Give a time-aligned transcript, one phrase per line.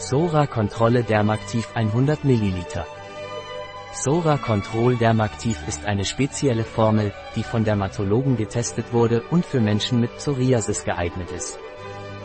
[0.00, 2.84] Sora Kontrolle Dermaktiv 100 ml.
[3.92, 9.98] Sora Control Dermaktiv ist eine spezielle Formel, die von Dermatologen getestet wurde und für Menschen
[9.98, 11.58] mit Psoriasis geeignet ist.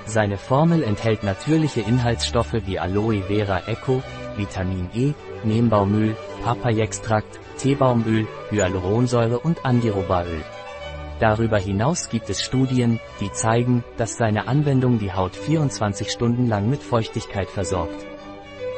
[0.05, 4.04] Seine Formel enthält natürliche Inhaltsstoffe wie Aloe Vera Eco,
[4.38, 5.14] Vitamin E,
[5.44, 10.44] Neembaumöl, Papayextrakt, Teebaumöl, Hyaluronsäure und Andirobaöl.
[11.24, 16.70] Darüber hinaus gibt es Studien, die zeigen, dass seine Anwendung die Haut 24 Stunden lang
[16.70, 18.05] mit Feuchtigkeit versorgt.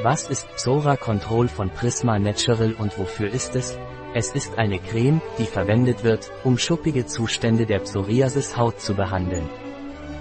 [0.04, 3.80] Was ist Psora Control von Prisma Natural und wofür ist es?
[4.14, 9.50] Es ist eine Creme, die verwendet wird, um schuppige Zustände der Psoriasis-Haut zu behandeln.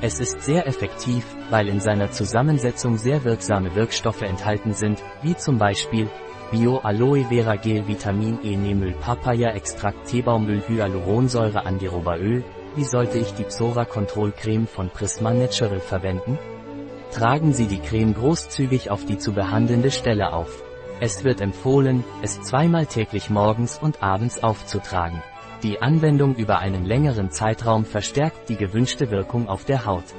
[0.01, 5.59] Es ist sehr effektiv, weil in seiner Zusammensetzung sehr wirksame Wirkstoffe enthalten sind, wie zum
[5.59, 6.09] Beispiel
[6.54, 12.45] Bio Aloe Vera Gel Vitamin E Nemöl Papaya Extrakt Teebaumöl Hyaluronsäure Andirobaöl.
[12.76, 16.38] Wie sollte ich die Psora Control Creme von Prisma Natural verwenden?
[17.10, 20.62] Tragen Sie die Creme großzügig auf die zu behandelnde Stelle auf.
[21.01, 25.20] Es wird empfohlen, es zweimal täglich morgens und abends aufzutragen.
[25.64, 30.14] Die Anwendung über einen längeren Zeitraum verstärkt die gewünschte Wirkung auf der Haut.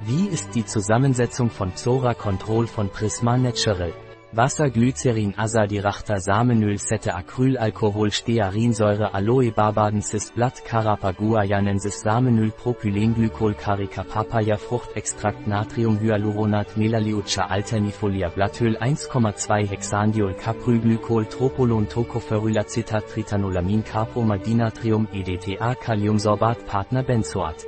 [0.00, 3.92] Wie ist die Zusammensetzung von Psora Control von Prisma Natural?
[4.32, 14.58] Wasser Glycerin Azadirachta Samenöl Sette Acrylalkohol Stearinsäure Aloe Barbadensis Blatt Carapaguayanensis Samenöl Propylenglykol Carica Papaya
[14.58, 26.66] Fruchtextrakt Natrium Hyaluronat Melaleuca Alternifolia Blattöl 1,2 Hexandiol Caprylglykol Tropolon Tocopherylacetat Tritanolamin Capromadinatrium EDTA Kaliumsorbat
[26.66, 27.64] Partner Benzoat.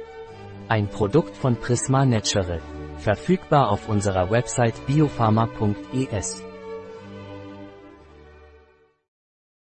[0.69, 2.61] Ein Produkt von Prisma Natural.
[2.99, 6.50] Verfügbar auf unserer Website biopharma.es.